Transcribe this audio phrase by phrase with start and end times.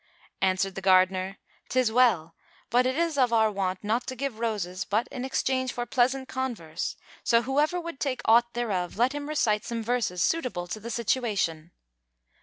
[0.41, 1.37] Answered the gardener,
[1.69, 2.33] "'Tis well,
[2.71, 6.27] but it is of our wont not to give roses but in exchange for pleasant
[6.27, 10.89] converse; so whoever would take aught thereof, let him recite some verses suitable to the
[10.89, 11.69] situation."